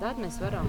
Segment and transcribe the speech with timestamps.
[0.00, 0.66] Tad mēs varam.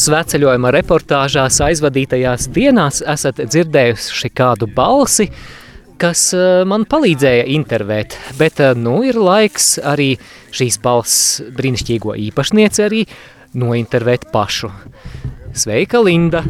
[0.00, 5.26] Svētceļojuma reportāžās aizvadītajās dienās esat dzirdējuši kādu balsi,
[6.00, 6.30] kas
[6.70, 10.14] man palīdzēja intervēt, bet nu ir laiks arī
[10.56, 13.04] šīs balss brīnišķīgo īpašnieci arī
[13.60, 14.72] nointervēt pašu.
[15.52, 16.44] Sveika, Linda!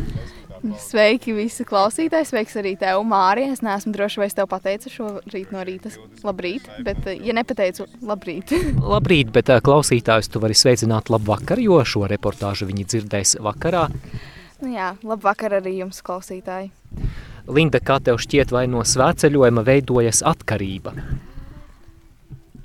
[0.61, 2.27] Sveiki, visi klausītāji.
[2.29, 3.54] Sveiks arī tev, Mārija.
[3.54, 5.92] Es neesmu droši, vai es tev pateicu šo rīt no rīta.
[6.27, 8.52] Labrīt, bet, eh, ja nepateicu, labrīt.
[8.92, 13.87] Labrīt, bet eh, klausītājus tu vari sveicināt labvakar, jo šo reportāžu viņi dzirdēs vakarā.
[14.60, 16.68] Nu jā, labvakar arī jums, klausītāji.
[17.48, 20.92] Linda, kā tev šķiet, vai no svētceļojuma veidojas atkarība?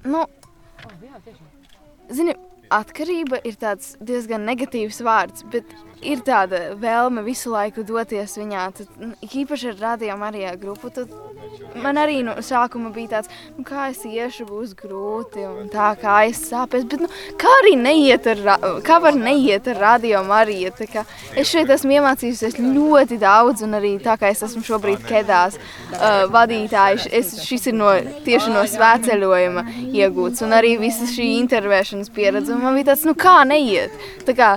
[0.05, 0.25] Nu,
[2.09, 2.35] zini,
[2.73, 5.69] atkarība ir tāds diezgan negatīvs vārds, bet
[6.05, 8.65] ir tāda vēlme visu laiku doties viņā.
[8.79, 11.13] Tad, īpaši ar radio Marijā grupu, tad
[11.81, 16.17] man arī no sākuma bija tāds, nu, kā es iešu, būs grūti, un tā kā
[16.29, 17.09] es sāpēs, bet nu,
[17.41, 18.41] kā arī neiet ar,
[18.85, 20.71] kā var neiet ar radio Mariju,
[21.35, 26.25] es šeit esmu iemācījusies ļoti daudz, un arī tā kā es esmu šobrīd kedās uh,
[26.33, 27.91] vadītāji, es, šis ir no,
[28.25, 33.15] tieši no svētceļojuma iegūts, un arī visa šī intervēšanas pieredze, un man bija tāds, nu
[33.19, 33.93] kā neiet,
[34.27, 34.55] tā kā,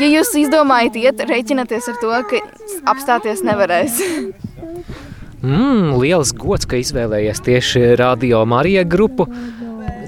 [0.00, 2.42] ja jūs izdomājat iet, reiķināties ar to, ka
[2.94, 4.02] apstāties nevarēs.
[5.44, 9.26] Mm, liels gods, ka izvēlējies tieši Radio Marija grupu.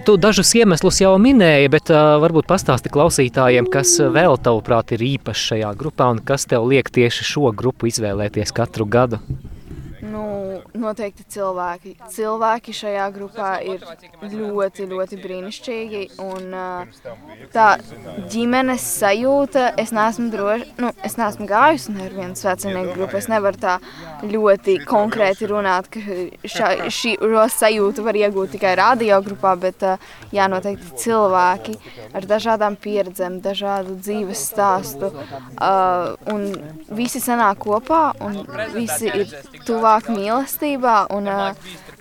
[0.06, 5.50] Tu dažus iemeslus jau minēji, bet uh, varbūt pastāsti klausītājiem, kas vēl tavuprāt ir īpašs
[5.50, 9.20] šajā grupā un kas tev liek tieši šo grupu izvēlēties katru gadu?
[10.76, 11.94] Noteikti cilvēki.
[12.12, 13.84] Cilvēki šajā grupā ir
[14.22, 16.02] ļoti, ļoti brīnišķīgi.
[16.22, 16.52] Un,
[17.54, 17.66] tā
[18.32, 23.18] ģimenes sajūta, es neesmu droši, nu, es neesmu gājusi ne ar vienu svecinieku grupu.
[23.20, 23.76] Es nevaru tā
[24.26, 26.02] ļoti konkrēti runāt, ka
[26.56, 27.16] šā, šī
[27.56, 29.84] sajūta var iegūt tikai radio grupā, bet
[30.34, 31.76] jā, noteikti cilvēki
[32.16, 35.12] ar dažādām pieredzēm, dažādu dzīves stāstu.
[35.56, 36.50] Uh, un
[36.96, 38.42] visi sanāk kopā un
[38.74, 39.30] visi ir
[39.66, 40.08] tuvāk tuvāk
[40.66, 41.30] mīlestībā, un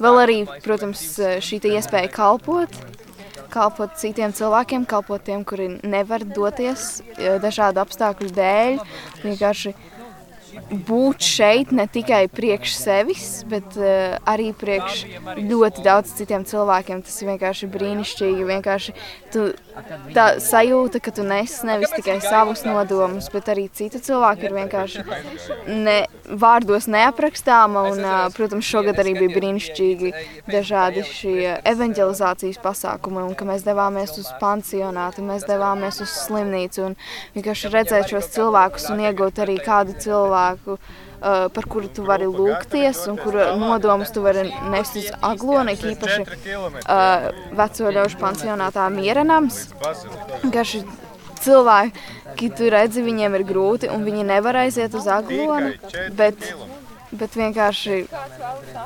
[0.02, 1.02] vēl arī, protams,
[1.44, 2.70] šī iespēja kalpot,
[3.54, 7.02] kalpot citiem cilvēkiem, kalpot tiem, kuri nevar doties
[7.42, 8.80] dažādu apstākļu dēļ,
[9.24, 9.76] vienkārši
[10.88, 15.02] būt šeit ne tikai priekš sevis, bet uh, arī priekš
[15.36, 17.04] ļoti daudz citiem cilvēkiem.
[17.04, 18.48] Tas ir vienkārši brīnišķīgi.
[18.48, 18.96] Vienkārši
[19.34, 19.50] tu,
[20.16, 25.06] tā sajūta, ka tu nes nevis tikai savus nodomus, bet arī citu cilvēku ir vienkārši
[25.70, 25.98] ne,
[26.44, 27.86] vārdos neaprakstāma.
[27.92, 28.04] Un,
[28.36, 30.14] protams, šogad arī bija brīnišķīgi
[30.50, 37.00] dažādi šie evanģelizācijas pasākumi, un ka mēs devāmies uz pansionātu, mēs devāmies uz slimnīcu un
[37.38, 43.00] vienkārši redzēt šos cilvēkus un iegūt arī kādu cilvēku, uh, par kuru tu vari lūgties
[43.10, 47.26] un kura nodomus tu vari nest uz aglonu, īpaši uh,
[47.58, 49.64] veco ļaužu pansionātā mierenams.
[50.54, 50.84] Garši
[51.46, 55.74] cilvēki, tu redzi, viņiem ir grūti un viņi nevar aiziet uz aglonu,
[56.18, 56.50] bet,
[57.16, 58.02] bet vienkārši,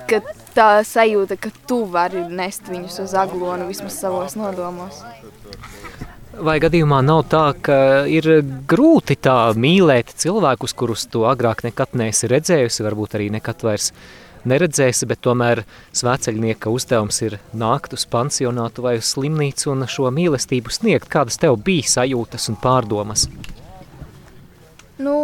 [0.10, 0.22] ka
[0.56, 5.04] tā sajūta, ka tu vari nest viņus uz aglonu vismaz savos nodomos.
[6.40, 7.76] Vai gadījumā nav tā, ka
[8.08, 8.26] ir
[8.70, 13.90] grūti tā mīlēt cilvēkus, kurus tu agrāk nekad neesi redzējusi, varbūt arī nekad vairs
[14.48, 15.66] neredzēsi, bet tomēr
[16.00, 21.10] svēceļnieka uzdevums ir nākt uz pansionātu vai uz slimnīcu un šo mīlestību sniegt.
[21.12, 23.28] Kādas tev bija sajūtas un pārdomas?
[25.00, 25.16] Nu,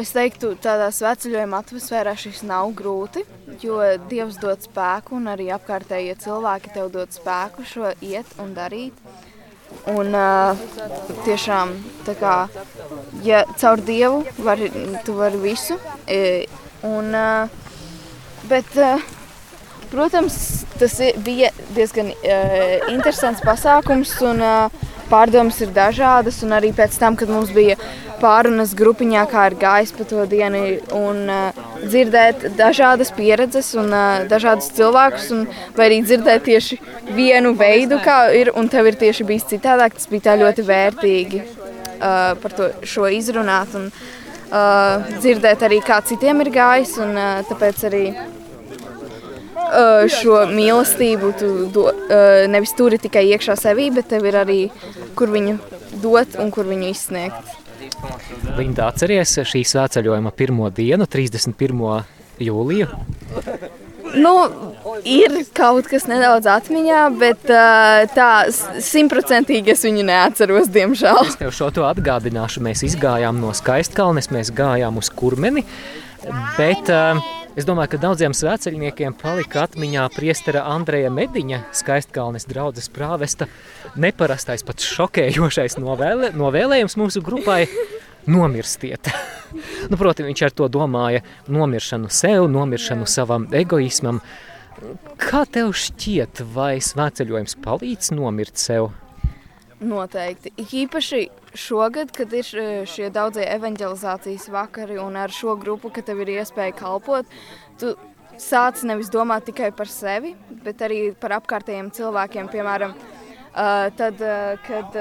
[0.00, 3.24] es teiktu, tādā sveceļojuma atmosfērā šis nav grūti,
[3.60, 8.96] jo Dievs dod spēku un arī apkārtējie cilvēki tev dod spēku šo iet un darīt.
[9.88, 10.58] Un uh,
[11.24, 11.70] tiešām,
[12.20, 12.34] kā,
[13.24, 14.60] ja caur Dievu var,
[15.06, 15.78] tu vari visu.
[16.04, 16.44] E,
[16.84, 17.48] un, uh,
[18.50, 19.00] bet, uh,
[19.92, 26.42] protams, tas bija diezgan uh, interesants pasākums un uh, pārdomas ir dažādas.
[26.44, 27.78] Arī pēc tam, kad mums bija
[28.20, 30.64] pārunas grupiņā, kā ir gājis pa to dienu,
[30.96, 35.44] un uh, dzirdēt dažādas pieredzes un uh, dažādus cilvēkus, un,
[35.76, 36.78] vai arī dzirdēt tieši
[37.16, 39.96] vienu veidu, kā ir, un tev ir tieši bijis citādāk.
[39.98, 46.44] Tas bija ļoti vērtīgi uh, par to šo izrunāt un uh, dzirdēt arī, kā citiem
[46.44, 48.04] ir gājis, un uh, tāpēc arī
[50.08, 51.82] šo mīlestību tu do,
[52.48, 54.60] nevis turi tikai iekšā sevī, bet tev ir arī
[55.18, 55.58] kur viņu
[56.00, 57.67] dot un kur viņu izsniegt.
[58.58, 62.04] Linda, atceries šī svētceļojuma pirmo dienu, 31.
[62.42, 62.88] jūliju?
[64.18, 64.32] Nu,
[65.04, 67.50] ir kaut kas nedaudz atmiņā, bet
[68.14, 71.24] tā simtprocentīgi es viņu neatceros, diemžēl.
[71.28, 72.62] Es tev šo to atgādināšu.
[72.64, 75.66] Mēs izgājām no skaistkalnes, mēs gājām uz kurmeni,
[76.56, 76.88] bet
[77.58, 83.48] Es domāju, ka daudziem svēceļniekiem palika atmiņā priestera Andreja Mediņa skaistkalnes draudzes prāvesta
[83.98, 87.64] neparastais, pat šokējošais novēle, novēlējums mūsu grupai
[88.30, 89.10] nomirstiet.
[89.90, 94.22] nu, proti, viņš ar to domāja nomiršanu sev, nomiršanu savam egoismam.
[95.18, 98.92] Kā tev šķiet, vai svētceļojums palīdz nomirt sev?
[99.78, 100.50] Noteikti.
[100.58, 101.20] Ik īpaši
[101.54, 106.32] šogad, kad ir e, šie daudzie evanģelizācijas vakari un ar šo grupu, ka tev ir
[106.40, 107.28] iespēja kalpot,
[107.78, 107.92] tu
[108.42, 110.34] sāc nevis domāt tikai par sevi,
[110.64, 112.50] bet arī par apkārtējiem cilvēkiem.
[112.50, 114.98] Piemēram, uh, tad, uh, kad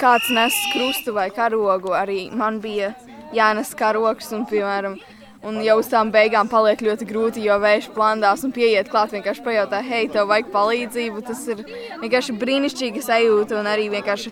[0.00, 2.92] kāds nes krustu vai karogu, arī man bija
[3.36, 4.98] jānes karogs un, piemēram,
[5.42, 9.42] Un jau uz tām beigām paliek ļoti grūti, jo vējš plandās un pieiet klāt, vienkārši
[9.42, 11.22] pajautā, hei, tev vajag palīdzību.
[11.26, 11.64] Tas ir
[11.98, 14.30] vienkārši brīnišķīgi sajūta un arī vienkārši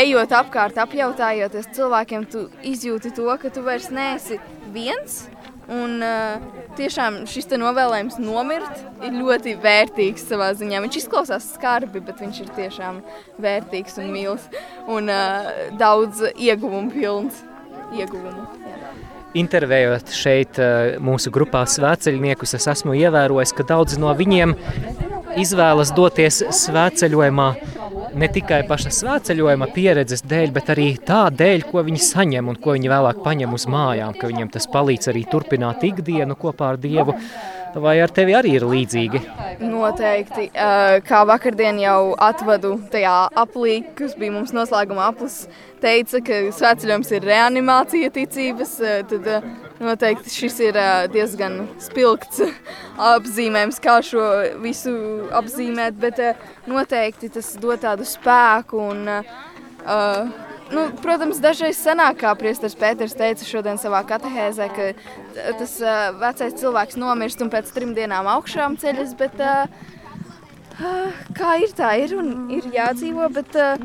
[0.00, 4.40] ejot apkārt, apjautājoties cilvēkiem, tu izjūti to, ka tu vairs neesi
[4.72, 5.26] viens.
[5.66, 6.40] Un uh,
[6.78, 10.80] tiešām šis novēlējums nomirt ir ļoti vērtīgs savā ziņā.
[10.86, 13.02] Viņš izklausās skarbi, bet viņš ir tiešām
[13.42, 14.46] vērtīgs un mīls
[14.86, 17.42] un uh, daudz ieguvumu pilns.
[17.96, 18.85] Ieguvumu, jā
[19.40, 24.54] intervējot šeit eh, mūsu grupā svētceļniekus, es esmu ievērojis, ka daudzi no viņiem
[25.40, 27.48] izvēlas doties svētceļojumā
[28.16, 32.76] ne tikai paša svētceļojuma pieredzes dēļ, bet arī tā dēļ, ko viņi saņem un ko
[32.76, 37.16] viņi vēlāk paņem uz mājām, ka viņiem tas palīdz arī turpināt ikdienu kopā ar Dievu.
[37.76, 39.20] Vai ar tevi arī ir līdzīgi?
[39.60, 40.46] Noteikti.
[41.06, 45.42] Kā vakardien jau atvadu tajā aplī, kas bija mums noslēguma aplis,
[45.82, 48.74] teica, ka svētceļojums ir reanimācija ticības,
[49.10, 49.28] tad
[49.82, 50.80] noteikti šis ir
[51.12, 52.46] diezgan spilgts
[53.12, 54.24] apzīmējums, kā šo
[54.64, 54.96] visu
[55.36, 56.22] apzīmēt, bet
[56.70, 63.46] noteikti tas dod tādu spēku un uh, Nu, protams, dažreiz sanāk, kā Priesteris Pēters teica
[63.46, 64.88] šodien savā katehēzē, ka
[65.60, 69.68] tas uh, vecais cilvēks nomirst un pēc trim dienām augšām ceļas, bet uh,
[71.36, 73.76] kā ir tā, ir un ir jādzīvo, bet uh,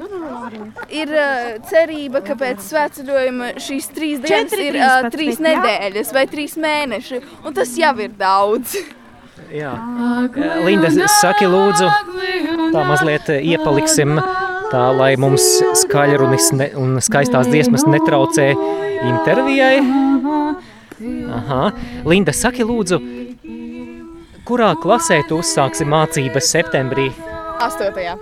[0.89, 6.25] ir uh, cerība, ka pēc svētceļojuma šīs trīs dienas Četri, ir uh, trīs nedēļas vai
[6.31, 8.79] trīs mēneši, un tas jau ir daudz.
[9.51, 9.71] Jā.
[10.65, 10.89] Linda,
[11.19, 11.87] saki lūdzu,
[12.71, 14.17] tā mazliet iepaliksim
[14.71, 15.43] tā lai mums
[15.83, 18.51] skaļrunis ne, un skaistās dziesmas netraucē
[19.07, 19.81] intervijai.
[21.35, 21.61] Aha.
[22.07, 22.99] Linda, saki lūdzu,
[24.47, 27.09] kurā klasē tu uzsāksi mācības septembrī?
[27.61, 28.15] Astotajā.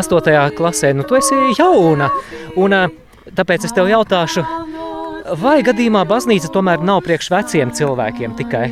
[0.00, 2.10] Astotajā klasē, nu tu esi jauna,
[2.58, 2.76] un
[3.36, 4.44] tāpēc es tev jautāšu,
[5.40, 8.68] vai gadījumā baznīca tomēr nav priekš veciem cilvēkiem tikai?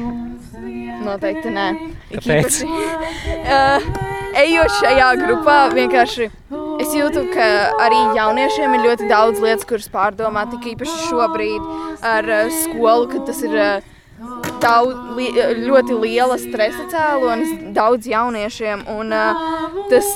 [1.04, 1.68] Noteikti nē.
[2.12, 2.62] Kāpēc?
[2.64, 3.88] uh,
[4.44, 6.30] ejot šajā grupā vienkārši
[6.78, 7.46] Es jūtu, ka
[7.82, 11.70] arī jauniešiem ir ļoti daudz lietas, kuras pārdomāt, tik īpaši šobrīd
[12.06, 13.94] ar uh, skolu, kad tas ir uh,
[14.62, 15.28] daudz, li,
[15.66, 18.84] ļoti liela stresa cēlonis daudz jauniešiem.
[18.94, 19.14] Un,
[19.90, 20.10] tas,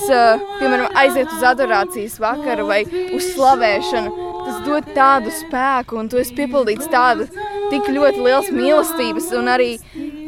[0.59, 2.83] piemēram, aiziet uz adorācijas vakaru vai
[3.15, 7.29] uz slavēšanu, tas dod tādu spēku, un tu esi piepildīts tādu
[7.71, 9.71] tik ļoti liels mīlestības, un arī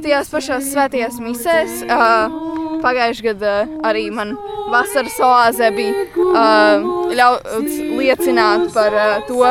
[0.05, 1.81] tajās pašās svētajās misēs.
[1.85, 2.54] Uh,
[2.85, 3.55] Pagājušajā gadā
[3.89, 4.35] arī man
[4.69, 6.85] vasaras oāzē bija uh,
[7.17, 9.41] ļauts liecināt par uh, to,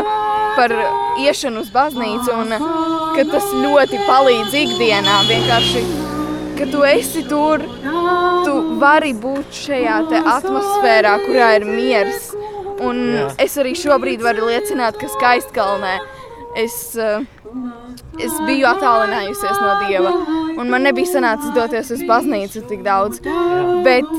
[0.55, 0.75] par
[1.23, 2.67] iešanu uz baznīcu un uh,
[3.15, 5.21] ka tas ļoti palīdz ikdienā.
[5.29, 5.85] Vienkārši,
[6.59, 7.63] ka tu esi tur,
[8.47, 10.01] tu vari būt šajā
[10.37, 12.33] atmosfērā, kurā ir miers.
[12.85, 13.29] Un Jā.
[13.45, 15.95] es arī šobrīd varu liecināt, ka skaistkalnē
[16.59, 17.23] es, uh,
[18.23, 20.15] es biju attālinājusies no Dieva
[20.59, 23.21] un man nebija sanācis doties uz baznīcu tik daudz.
[23.87, 24.11] Bet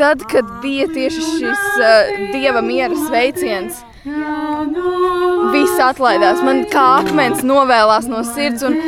[0.00, 3.82] tad, kad bija tieši šis uh, dieva miera sveiciens,
[5.52, 6.42] viss atlaidās.
[6.46, 8.78] Man kā akmens novēlās no sirds, un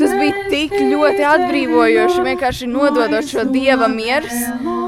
[0.00, 4.30] tas bija tik ļoti atbrīvojoši, vienkārši nododot šo dieva mieru.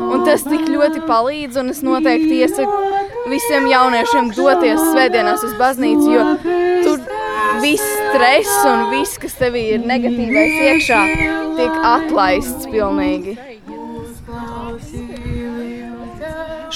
[0.06, 6.12] Un tas tik ļoti palīdz, un es noteikti iesaku visiem jauniešiem doties svētdienās uz baznīcu,
[6.14, 6.24] jo
[7.66, 10.98] viss stress un viss, kas tevī ir negatīvais iekšā,
[11.58, 13.34] tiek atlaists pilnīgi.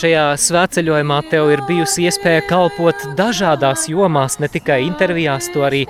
[0.01, 5.85] Šajā svētceļojumā tev ir bijusi iespēja kalpot dažādās jomās, ne tikai intervijās, tu arī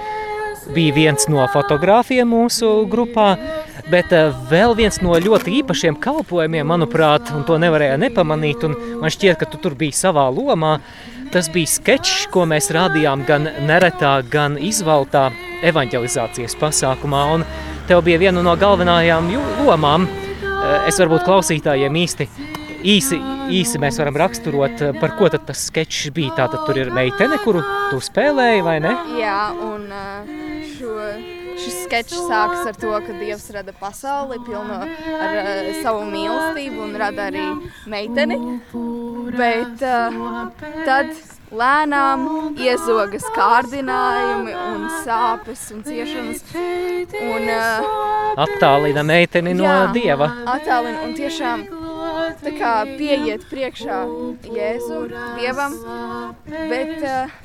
[0.74, 3.30] bija viens no fotogrāfiem mūsu grupā,
[3.90, 9.12] bet eh, vēl viens no ļoti īpašiem kalpojumiem, manuprāt, un to nevarēja nepamanīt, un man
[9.12, 10.76] šķiet, ka tu tur biji savā lomā,
[11.30, 15.28] Tas bija sketčs, ko mēs rādījām gan neretā, gan izvaltā
[15.62, 17.44] evanģelizācijas pasākumā, un
[17.86, 19.30] tev bija viena no galvenajām
[19.68, 20.08] lomām.
[20.08, 22.28] Eh, es varbūt klausītājiem īsti
[22.84, 23.18] īsi,
[23.52, 26.34] īsi mēs varam raksturot, eh, par ko tas sketčs bija.
[26.36, 28.94] Tātad tur ir meitene, kuru tu spēlēji, vai ne?
[29.20, 29.69] Jā, un
[31.90, 37.26] sketčs sākas ar to, ka Dievs rada pasauli pilnu ar uh, savu mīlestību un rada
[37.30, 37.46] arī
[37.90, 38.38] meiteni.
[39.34, 40.20] Bet uh,
[40.86, 41.10] tad
[41.50, 46.46] lēnām iezogas kārdinājumi un sāpes un ciešanas.
[47.24, 47.90] Un, uh,
[48.46, 50.30] attālina meiteni no jā, Dieva.
[50.54, 51.66] Attālina un tiešām
[52.44, 54.02] tā kā pieiet priekšā
[54.46, 55.04] Jēzu,
[55.40, 55.78] Dievam,
[56.46, 57.38] bet uh,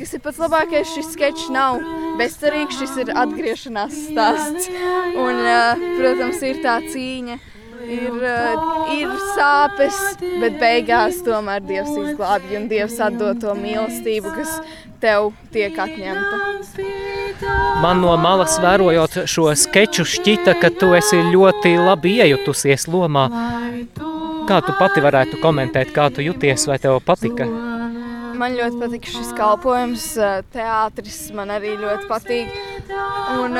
[0.00, 1.80] kas ir pats labākais, šis sketčs nav
[2.20, 4.68] bezcerīgs, šis ir atgriešanās stāsts.
[5.20, 5.40] Un,
[5.98, 7.38] protams, ir tā cīņa,
[7.86, 8.20] ir,
[8.96, 9.98] ir sāpes,
[10.40, 14.60] bet beigās tomēr Dievs izglābj un Dievs atdod to mīlestību, kas
[15.00, 16.40] tev tiek atņemta.
[17.80, 23.28] Man no malas vērojot šo skeču šķita, ka tu esi ļoti labi iejutusies lomā.
[24.50, 27.46] Kā tu pati varētu komentēt, kā tu juties, vai tev patika?
[28.40, 30.04] Man ļoti patīk šis kalpojums,
[30.54, 32.54] teātris man arī ļoti patīk.
[33.36, 33.58] Un,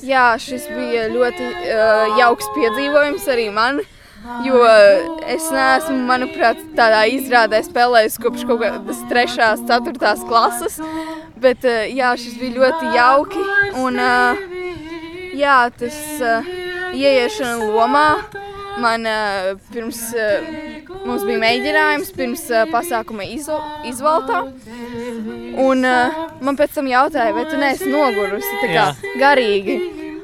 [0.00, 1.48] jā, šis bija ļoti
[2.20, 3.82] jauks piedzīvojums arī man.
[4.46, 4.62] Jo
[5.28, 9.36] es neesmu, manuprāt, tādā izrādē spēlējis kopš kaut kādas 3.
[9.50, 10.12] un 4.
[10.30, 10.78] klases.
[11.42, 13.44] Bet jā, šis bija ļoti jauki.
[13.82, 13.98] Un,
[15.36, 15.98] jā, tas
[16.94, 18.06] ieiešana lomā
[18.80, 19.04] man
[19.72, 20.00] pirms
[21.02, 23.56] Mums bija mēģinājums pirms uh, pasākuma izv
[23.88, 24.44] izvaltā.
[25.62, 28.86] Un uh, man pēc tam jautāja, vai tu neesi nogurusi tā kā Jā.
[29.18, 29.76] garīgi.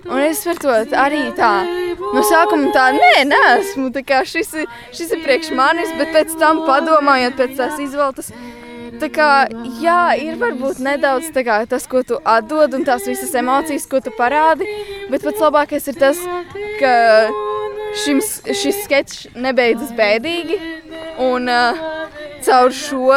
[0.08, 1.50] Un es par to arī tā,
[2.14, 6.32] no sākuma tā, nē, neesmu, tā kā šis ir, šis ir priekš manis, bet pēc
[6.40, 8.30] tam padomājot pēc tās izvaltas,
[9.02, 9.28] tā kā,
[9.82, 14.14] jā, ir varbūt nedaudz kā tas, ko tu atdod un tās visas emocijas, ko tu
[14.16, 14.70] parādi,
[15.12, 16.24] bet pats labākais ir tas,
[16.80, 16.94] ka
[18.04, 20.60] šim, šis sketčs nebeidzas bēdīgi.
[21.18, 21.98] Un, uh,
[22.44, 23.12] caur šo,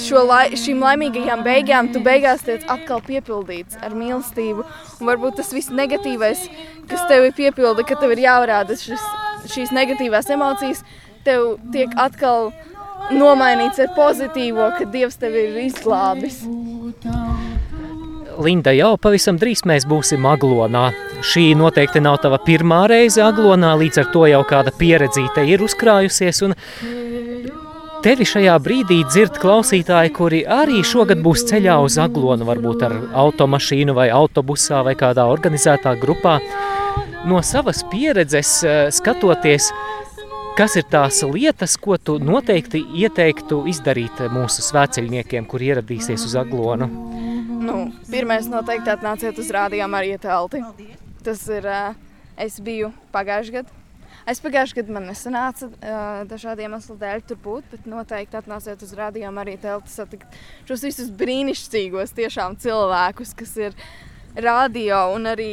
[0.00, 4.64] šo lai, šīm laimīgajām beigām tu beigās tiec atkal piepildīts ar mīlestību.
[5.00, 6.46] Un varbūt tas viss negatīvais,
[6.90, 9.06] kas tev ir piepilda, ka tev ir jāvarāda šis,
[9.52, 10.84] šīs negatīvās emocijas,
[11.26, 12.52] tev tiek atkal
[13.12, 16.42] nomainīts ar pozitīvo, ka Dievs tevi ir izglābis.
[18.42, 20.90] Linda, jau pavisam drīz mēs būsim Aglonā.
[21.22, 26.40] Šī noteikti nav tava pirmā reize Aglonā, līdz ar to jau kāda pieredzīte ir uzkrājusies.
[26.42, 26.54] Un
[28.02, 33.94] tevi šajā brīdī dzird klausītāji, kuri arī šogad būs ceļā uz Aglonu, varbūt ar automašīnu
[33.94, 36.40] vai autobusā vai kādā organizētā grupā.
[37.30, 39.70] No savas pieredzes eh, skatoties,
[40.58, 46.90] kas ir tās lietas, ko tu noteikti ieteiktu izdarīt mūsu svēceļniekiem, kur ieradīsies uz Aglonu?
[47.62, 47.76] Nu,
[48.10, 50.64] pirmais noteikti atnāciet uz rādījām arī telti.
[51.22, 51.68] Tas ir,
[52.40, 53.78] es biju pagājuši gadu.
[54.28, 55.68] Es pagājušajā gadā man nesanāca
[56.30, 60.36] dažādiem iemeslu dēļ tur būt, bet noteikti atnāciet uz rādījām arī telti satikt
[60.68, 63.78] šos visus brīnišķīgos tiešām cilvēkus, kas ir
[64.38, 65.52] radio un arī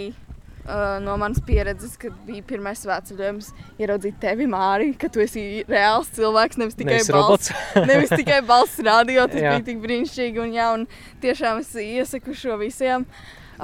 [1.02, 6.60] no manas pieredzes, kad bija pirmais svētceļojums, ieraudzīt tevi, Mārī, ka tu esi reāls cilvēks,
[6.62, 7.54] nevis tikai nevis balss.
[7.90, 10.86] nevis tikai balss radio, tas bija tik brīnišķīgi un jā, un
[11.24, 13.08] tiešām es iesaku šo visiem.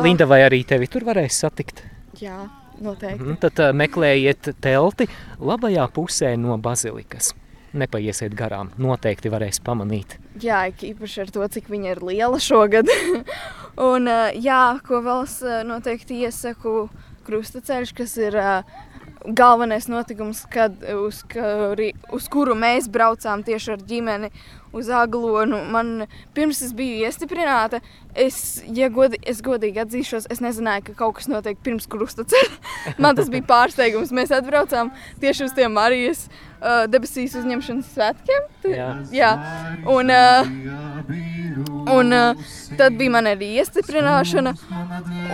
[0.01, 1.85] Linda, vai arī tevi tur varēs satikt?
[2.21, 2.45] Jā,
[2.79, 3.23] noteikti.
[3.23, 7.33] Mm, tad uh, meklējiet telti labajā pusē no bazilikas
[7.75, 8.71] nepaiesiet garām.
[8.81, 10.17] Noteikti varēs pamanīt.
[10.41, 12.89] Jā, īpaši ar to, cik viņa ir liela šogad.
[13.91, 16.87] Un, jā, ko vēl es noteikti iesaku,
[17.27, 18.37] krustaceļš, kas ir
[19.25, 24.29] galvenais notikums, kad, uz, kuri, uz kuru mēs braucām tieši ar ģimeni
[24.75, 25.61] uz Aglonu.
[25.71, 26.05] Man
[26.35, 27.79] pirms es biju iestiprināta,
[28.15, 32.59] es, ja godi, es godīgi atzīšos, es nezināju, ka kaut kas notiek pirms krustaceļa.
[33.03, 34.13] Man tas bija pārsteigums.
[34.15, 34.91] Mēs atbraucām
[35.23, 38.49] tieši uz tiem Marijas uh, debesīs uzņemšanas svētkiem.
[38.71, 38.89] Jā.
[39.15, 39.31] Jā.
[39.91, 40.51] Un, uh,
[41.95, 44.55] un uh, tad bija man arī iestiprināšana.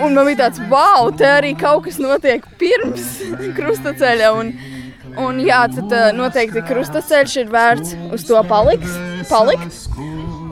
[0.01, 3.17] Un man bija tāds, wow, te arī kaut kas notiek pirms
[3.57, 4.33] krustaceļa.
[4.37, 4.53] Un,
[5.19, 8.93] Un jā, tad uh, noteikti krustaceļš ir vērts uz to paliks,
[9.29, 9.79] palikt.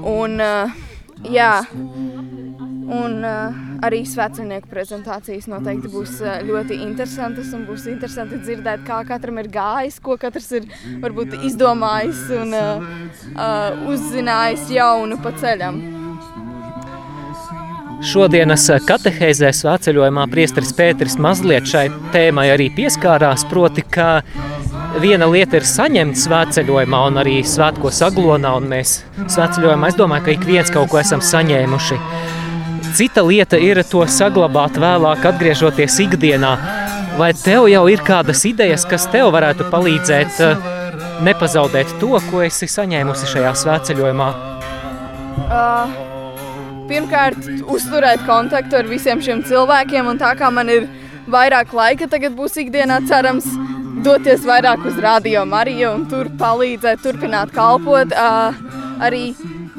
[0.10, 0.74] Un, uh,
[1.32, 1.54] jā,
[2.89, 6.18] un uh, arī svētceļnieku prezentācijas noteikti būs
[6.50, 7.54] ļoti interesantas.
[7.56, 10.68] Un būs interesanti dzirdēt, kā katram ir gājis, ko katrs ir
[11.04, 12.60] varbūt izdomājis un
[13.94, 15.99] uzzinājis jaunu pa ceļam.
[18.00, 24.22] Šodienas katehēzē svētceļojumā priesteris Pēteris mazliet šai tēmai arī pieskārās, proti, ka
[25.03, 30.36] viena lieta ir saņemt svētceļojumā un arī svētkos aglonā, un mēs svētceļojumā, es domāju, ka
[30.38, 32.00] ik viens kaut ko esam saņēmuši.
[32.96, 36.56] Cita lieta ir to saglabāt vēlāk, atgriežoties ikdienā.
[37.20, 40.70] Vai tev jau ir kādas idejas, kas tev varētu palīdzēt eh,
[41.27, 44.29] nepazaudēt to, ko esi saņēmusi šajā svētceļojumā?
[45.50, 46.09] Uh,
[46.89, 50.88] pirmkārt uzturēt kontaktu ar visiem šiem cilvēkiem, un tā kā man ir
[51.29, 53.48] vairāk laika, tagad būs ikdienā cerams
[54.03, 58.13] doties vairāk uz radio Mariju un tur palīdzēt, turpināt kalpot,
[59.03, 59.34] arī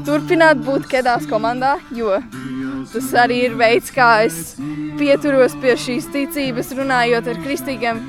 [0.06, 2.18] turpināt būt kedās komandā, jo
[2.92, 4.54] tas arī ir veids, kā es
[5.00, 8.00] pieturos pie šīs ticības, runājot ar kristīgiem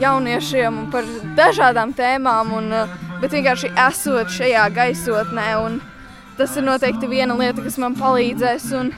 [0.00, 2.74] jauniešiem par dažādām tēmām, un,
[3.22, 5.48] bet vienkārši esot šajā gaisotnē.
[5.62, 5.80] Un,
[6.38, 8.68] tas ir noteikti viena lieta, kas man palīdzēs.
[8.78, 8.92] Un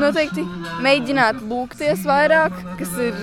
[0.00, 0.44] noteikti
[0.84, 3.18] mēģināt lūgties vairāk, kas ir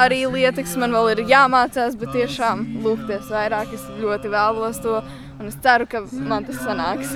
[0.00, 3.72] arī lieta, kas man vēl ir jāmācās, bet tiešām lūgties vairāk.
[3.74, 5.00] Es ļoti vēlos to,
[5.38, 7.12] un es ceru, ka man tas sanāks.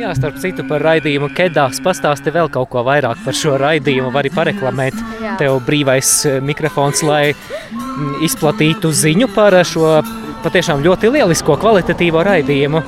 [0.00, 4.30] Jā, starp citu par raidījumu Kedās pastāsti vēl kaut ko vairāk par šo raidījumu, vari
[4.32, 5.34] pareklamēt Jā.
[5.40, 9.98] tev brīvais eh, mikrofons, lai mm, izplatītu ziņu par šo
[10.44, 12.84] patiešām ļoti lielisko kvalitatīvo raidījumu.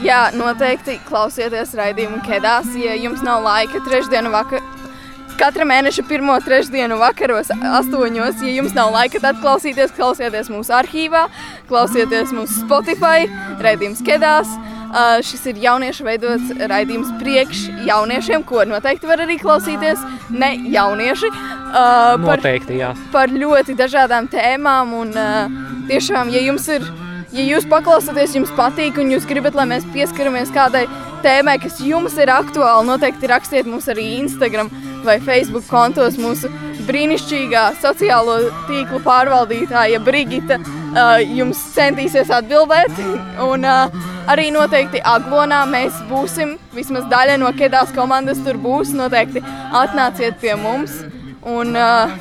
[0.00, 4.62] Jā, noteikti klausieties raidījumu Kedās, ja jums nav laika trešdienu vakar,
[5.40, 8.40] katra mēneša pirmo trešdienu vakaros, astoņos.
[8.44, 11.26] Ja jums nav laika, tad klausieties, klausieties mūsu arhīvā,
[11.68, 13.28] klausieties mūsu Spotify,
[13.60, 14.52] raidījums Kedās.
[14.90, 20.00] Uh, šis ir jauniešu veidots raidījums priekš jauniešiem, ko noteikti var arī klausīties
[20.34, 21.30] ne jaunieši.
[21.30, 22.88] Uh, noteikti, par, jā.
[23.12, 25.60] Par ļoti dažādām tēmām un uh,
[25.92, 26.88] tiešām, ja jums ir,
[27.32, 30.86] ja jūs paklausāties, jums patīk un jūs gribat, lai mēs pieskaramies kādai
[31.24, 34.70] tēmai, kas jums ir aktuāla, noteikti rakstiet mums arī Instagram
[35.04, 36.50] vai Facebook kontos mūsu
[36.88, 38.36] brīnišķīgā sociālo
[38.68, 42.98] tīklu pārvaldītāja Brigita uh, jums centīsies atbildēt.
[43.44, 48.94] Un, uh, arī noteikti Aglonā mēs būsim, vismaz daļa no Kedās komandas tur būs.
[48.96, 49.44] Noteikti
[49.82, 51.02] atnāciet pie mums
[51.46, 52.12] un uh,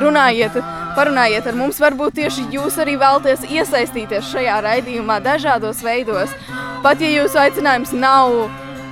[0.00, 0.60] runājiet,
[0.96, 1.80] parunājiet ar mums.
[1.82, 6.32] Varbūt tieši jūs arī vēlaties iesaistīties šajā raidījumā dažādos veidos.
[6.84, 8.34] Pat ja jūsu aicinājums nav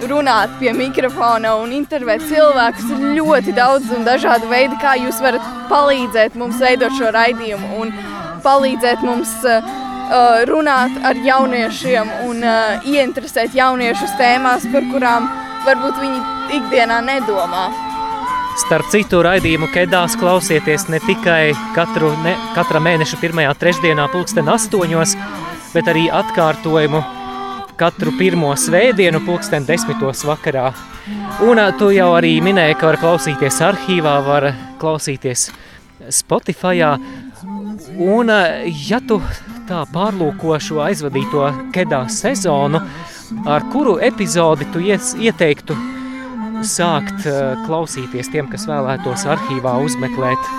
[0.06, 2.92] runāt pie mikrofona un intervēt cilvēkus.
[2.94, 7.92] Ir ļoti daudz un dažādi veidi, kā jūs varat palīdzēt mums veidot šo raidījumu un
[8.44, 9.74] palīdzēt mums uh,
[10.50, 15.28] runāt ar jauniešiem un uh, ieinteresēt jauniešus tēmās, par kurām
[15.66, 16.24] varbūt viņi
[16.60, 17.87] ikdienā nedomā.
[18.58, 25.12] Starp citu raidījumu Kedās klausieties ne tikai katru, ne, katra mēneša pirmajā trešdienā pulksten astoņos,
[25.74, 26.98] bet arī atkārtojumu
[27.78, 30.72] katru pirmo svētdienu, pulksten desmitos vakarā.
[31.46, 34.48] Un tu jau arī minēji, ka var klausīties arhīvā, var
[34.82, 35.52] klausīties
[36.18, 36.82] Spotify.
[37.94, 38.32] Un
[38.88, 39.20] ja tu
[39.68, 42.82] tā pārlūko šo aizvadīto kedā sezonu,
[43.46, 45.78] ar kuru epizodi tu ieteiktu
[46.66, 47.26] sākt
[47.66, 50.50] klausīties tiem, kas vēlētos arhīvā uzmeklēt?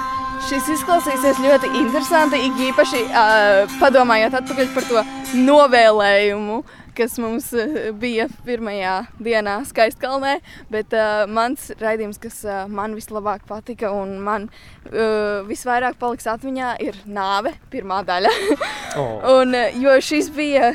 [0.50, 5.04] Šis izklausīsies ļoti interesanti, īpaši uh, padomājot atpakaļ par to
[5.36, 7.48] novēlējumu, uh, kas mums
[8.00, 10.36] bija pirmajā dienā Skaistkalnē,
[10.72, 16.74] bet uh, mans raidījums, kas uh, man vislabāk patika un man uh, visvairāk paliks atmiņā,
[16.84, 18.34] ir Nāve, pirmā daļa.
[19.00, 19.24] oh.
[19.38, 20.74] un, uh, jo šis bija,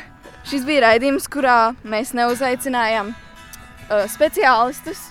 [0.49, 5.11] šis bija raidījums, kurā mēs neuzaicinājām uh, speciālistus.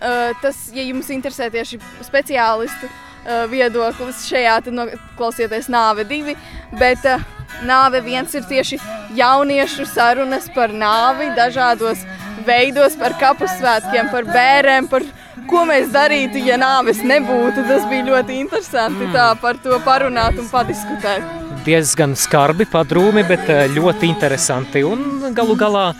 [0.00, 6.36] Uh, tas, ja jums interesē tieši speciālistu uh, viedoklis šajā, tad noklausieties Nāve divi,
[6.80, 7.20] bet uh,
[7.66, 8.78] Nāve viens ir tieši
[9.18, 12.00] jauniešu sarunas par nāvi dažādos
[12.46, 15.04] veidos, par kapusvētkiem, par bērēm, par
[15.50, 17.66] ko mēs darītu, ja nāves nebūtu.
[17.68, 21.36] Tas bija ļoti interesanti tā par to parunāt un padiskutēt.
[21.66, 25.90] Diezgan skarbi, padrūmi, bet eh, ļoti interesanti un galu galā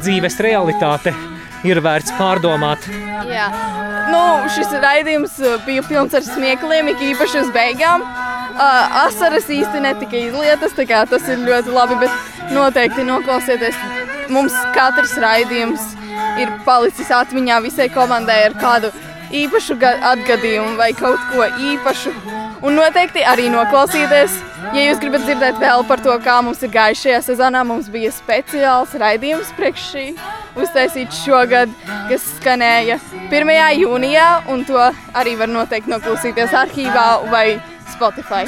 [0.00, 1.14] dzīves realitāte
[1.70, 2.86] ir vērts pārdomāt.
[3.30, 3.48] Jā,
[4.12, 4.22] nu,
[4.54, 8.04] šis raidījums eh, bija pilns ar smiekliem, īpaši uz beigām.
[8.56, 13.76] Uh, asaras īsti netika izlietas, tā kā tas ir ļoti labi, bet noteikti noklausieties.
[14.32, 15.82] Mums katrs raidījums
[16.40, 18.92] ir palicis atmiņā visai komandai ar kādu
[19.36, 22.14] īpašu atgadījumu vai kaut ko īpašu.
[22.64, 24.36] Un noteikti arī noklausīties,
[24.72, 27.64] ja jūs gribat dzirdēt vēl par to, kā mums ir gājis šajā sezonā.
[27.68, 30.06] Mums bija speciāls raidījums priekš šī
[30.56, 31.72] uztaisīts šogad,
[32.08, 33.54] kas skanēja 1.
[33.82, 34.80] jūnijā, un to
[35.16, 37.48] arī var noteikti noklausīties arhīvā vai
[37.92, 38.46] Spotify.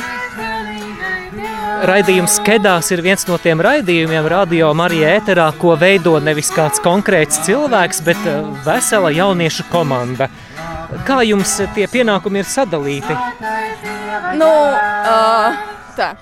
[1.89, 7.43] Raidījums Kedās ir viens no tiem raidījumiem radio Marija ēterā, ko veido nevis kāds konkrēts
[7.47, 10.31] cilvēks, bet eh, vesela jauniešu komanda.
[11.07, 13.17] Kā jums tie pienākumi ir sadalīti?
[14.37, 15.57] Nu, uh,
[15.97, 16.13] tā.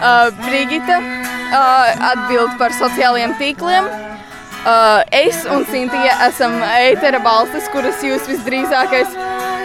[0.00, 3.88] Uh, Brigita uh, atbild par sociālajiem tīkliem.
[4.60, 9.12] Uh, es un Sintīja esam ētera balstis, kuras jūs visdrīzākais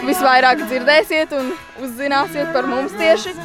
[0.07, 1.51] visvairāk dzirdēsiet un
[1.83, 3.35] uzzināsiet par mums tieši.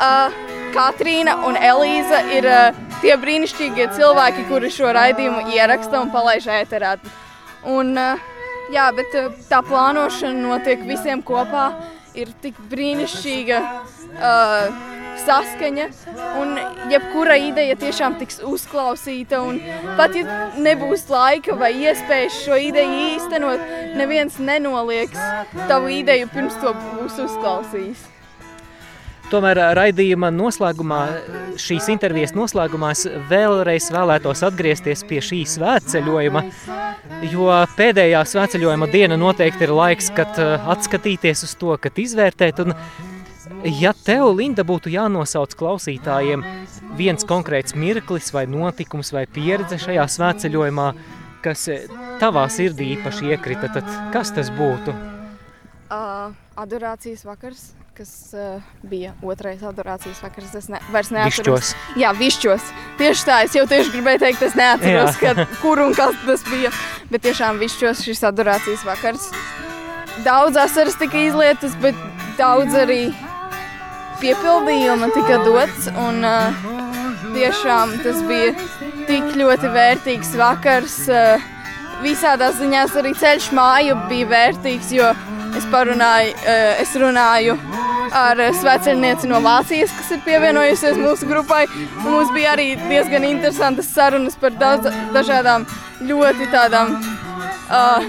[0.00, 0.32] Uh,
[0.74, 6.98] Katrīna un Elīza ir uh, tie brīnišķīgie cilvēki, kuri šo raidījumu ieraksta un palaiž ēterā.
[7.68, 8.28] Un, uh,
[8.70, 11.72] Jā, bet uh, tā plānošana notiek visiem kopā.
[12.18, 14.88] Ir tik brīnišķīga uh,
[15.24, 15.86] saskaņa,
[16.40, 16.54] un
[16.90, 19.42] jebkura ideja tiešām tiks uzklausīta.
[19.98, 23.66] Pat ja nebūs laika vai iespējas šo ideju īstenot,
[24.00, 25.20] neviens nenolieks
[25.70, 28.08] tavu ideju pirms to būs uzklausījis.
[29.30, 31.00] Tomēr raidījuma noslēgumā,
[31.60, 32.90] šīs intervijas noslēgumā,
[33.30, 36.42] vēlreiz vēlētos atgriezties pie šī svētceļojuma,
[37.30, 37.46] jo
[37.78, 40.40] pēdējā svētceļojuma diena noteikti ir laiks, kad
[40.74, 42.64] atskatīties uz to, kad izvērtēt.
[42.64, 42.74] Un,
[43.78, 46.42] ja tev, Linda, būtu jānosauc klausītājiem
[46.98, 50.92] viens konkrēts mirklis vai notikums vai pieredze šajā svētceļojumā,
[51.46, 51.68] kas
[52.18, 54.96] tavā sirdī īpaši iekrita, tad kas tas būtu?
[55.90, 60.54] Uh, adorācijas vakars kas uh, bija otrais adorācijas vakars.
[60.56, 61.74] Es ne, vairs neatceros.
[61.74, 61.98] Višķos.
[62.00, 62.68] Jā, višķos.
[62.96, 66.70] Tieši tā, es jau tieši gribēju teikt, es neatceros, kad, kur un kas tas bija.
[67.10, 69.26] Bet tiešām višķos šis adorācijas vakars.
[70.24, 71.98] Daudz asaras tika izlietas, bet
[72.38, 73.10] daudz arī
[74.22, 75.90] piepildījuma tika dots.
[75.92, 76.56] Un, uh,
[77.36, 78.54] tiešām tas bija
[79.10, 80.96] tik ļoti vērtīgs vakars.
[81.04, 81.44] Uh,
[82.00, 85.12] visādās ziņās arī ceļš māju bija vērtīgs, jo
[85.60, 86.32] es parunāju,
[86.80, 87.58] es runāju
[88.16, 91.64] ar sveceļnieci no Vācijas, kas ir pievienojusies mūsu grupai.
[92.04, 95.66] Un mums bija arī diezgan interesantas sarunas par daudz, dažādām
[96.08, 96.96] ļoti tādām
[97.70, 98.08] uh,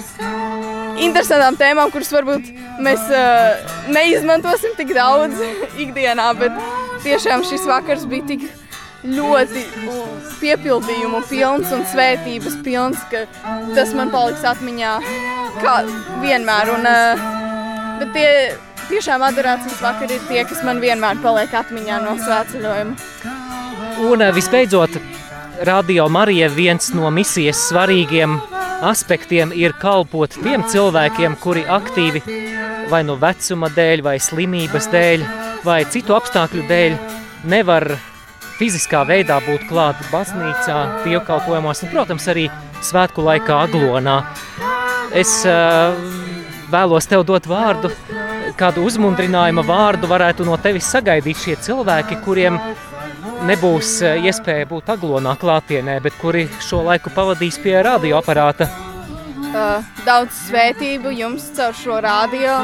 [1.01, 2.49] interesantām tēmām, kuras varbūt
[2.81, 5.41] mēs uh, neizmantosim tik daudz
[5.83, 6.57] ikdienā, bet
[7.05, 8.49] tiešām šis vakars bija tik
[9.01, 9.63] ļoti
[10.41, 13.25] piepildījumu pilns un svētības pilns, ka
[13.73, 14.97] tas man paliks atmiņā
[15.61, 15.77] kā
[16.21, 16.75] vienmēr.
[16.75, 17.23] Un, uh,
[18.01, 18.29] bet tie
[18.91, 22.93] tiešām adorācijas vakari ir tie, kas man vienmēr paliek atmiņā no svētceļojuma.
[24.11, 24.97] Un eh, visbeidzot,
[25.67, 28.39] Radio Marija viens no misijas svarīgiem
[28.81, 32.23] aspektiem ir kalpot tiem cilvēkiem, kuri aktīvi
[32.89, 35.25] vai no vecuma dēļ, vai slimības dēļ,
[35.63, 36.97] vai citu apstākļu dēļ
[37.51, 37.87] nevar
[38.57, 42.47] fiziskā veidā būt klāt baznīcā, dievkalpojumos un, protams, arī
[42.85, 44.17] svētku laikā aglonā.
[45.17, 45.93] Es uh,
[46.73, 47.93] vēlos tev dot vārdu,
[48.57, 52.59] kādu uzmundrinājuma vārdu varētu no tevis sagaidīt šie cilvēki, kuriem
[53.47, 58.69] nebūs eh, iespēja būt aglonā klātienē, bet kuri šo laiku pavadīs pie radioaparāta?
[59.51, 62.61] Uh, daudz svētību jums caur šo radio,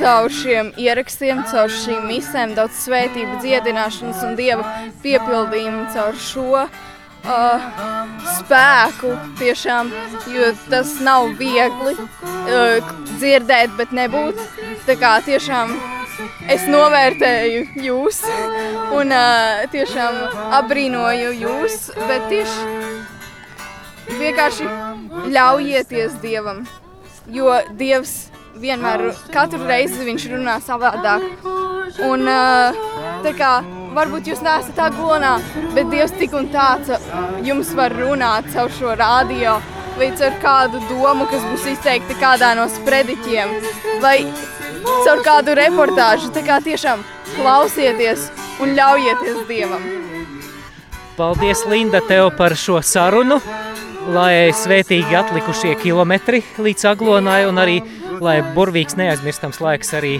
[0.00, 4.66] caur šiem ierakstiem, caur šīm misēm, daudz svētību dziedināšanas un dieva
[5.04, 6.64] piepildījumu caur šo
[7.28, 7.68] uh,
[8.38, 9.92] spēku tiešām,
[10.32, 14.40] jo tas nav viegli uh, dzirdēt, bet nebūt.
[14.88, 15.74] Tā kā tiešām
[16.50, 18.22] es novērtēju jūs
[18.96, 20.18] un uh, tiešām
[20.60, 24.68] apbrīnoju jūs, bet tieši vienkārši
[25.34, 26.64] ļaujieties Dievam,
[27.28, 28.16] jo Dievs
[28.58, 31.22] vienmēr, katru reizi viņš runā savādāk.
[32.08, 32.76] Un uh,
[33.24, 33.52] tā kā
[33.96, 35.38] varbūt jūs neesat aglonā,
[35.76, 36.90] bet Dievs tik un tāds
[37.46, 39.58] jums var runāt caur šo radio
[39.98, 43.54] vai caur kādu domu, kas būs izteikta kādā no sprediķiem,
[44.02, 44.18] vai
[45.04, 46.30] caur kādu reportāžu.
[46.34, 47.02] Tā kā tiešām
[47.34, 48.28] klausieties
[48.62, 49.88] un ļaujieties Dievam.
[51.18, 53.40] Paldies, Linda, tev par šo sarunu,
[54.14, 57.80] lai svētīgi atlikušie kilometri līdz Aglonai un arī,
[58.22, 60.18] lai burvīgs neaizmirstams laiks arī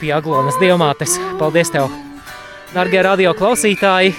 [0.00, 1.20] pie Aglonas dievmātes.
[1.36, 2.09] Paldies tev!
[2.70, 4.12] Dargie radio klausītāji,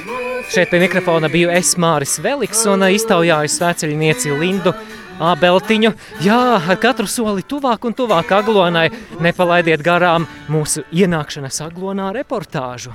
[0.51, 4.73] šeit pie mikrofona biju es Māris Veliks un iztaujāju svēceļnieci Lindu
[5.23, 5.93] Ābeltiņu.
[6.25, 8.89] Jā, ar katru soli tuvāk un tuvāk aglonai
[9.23, 12.91] nepalaidiet garām mūsu ienākšanas aglonā reportāžu.